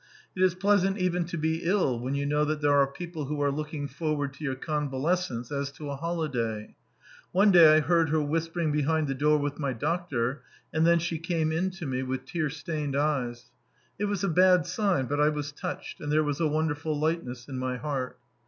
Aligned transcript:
It 0.35 0.41
is 0.41 0.55
pleasant 0.55 0.97
even 0.97 1.25
to 1.25 1.37
be 1.37 1.59
ill 1.63 1.99
when 1.99 2.15
you 2.15 2.25
know 2.25 2.43
that 2.45 2.59
there 2.59 2.73
are 2.75 2.87
people 2.91 3.25
who 3.25 3.39
are 3.39 3.51
looking 3.51 3.87
forward 3.87 4.33
to 4.33 4.43
your 4.43 4.55
convalescence 4.55 5.51
as 5.51 5.71
to 5.73 5.91
a 5.91 5.95
holiday. 5.95 6.73
One 7.31 7.51
day 7.51 7.75
I 7.75 7.81
heard 7.81 8.09
her 8.09 8.19
whispering 8.19 8.71
behind 8.71 9.07
the 9.07 9.13
door 9.13 9.37
with 9.37 9.59
my 9.59 9.73
doctor, 9.73 10.41
and 10.73 10.87
then 10.87 10.97
she 10.97 11.19
came 11.19 11.51
in 11.51 11.69
to 11.73 11.85
me 11.85 12.01
with 12.01 12.25
tear 12.25 12.49
stained 12.49 12.95
eyes. 12.95 13.51
It 13.99 14.05
was 14.05 14.23
a 14.23 14.27
bad 14.27 14.65
sign, 14.65 15.05
but 15.05 15.19
I 15.21 15.29
was 15.29 15.51
touched, 15.51 16.01
and 16.01 16.11
there 16.11 16.23
was 16.23 16.39
a 16.39 16.47
wonderful 16.47 16.99
lightness 16.99 17.47
in 17.47 17.59
my 17.59 17.77
heart. 17.77 18.17